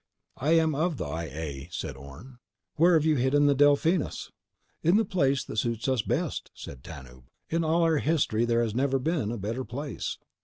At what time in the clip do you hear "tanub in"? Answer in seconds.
6.83-7.63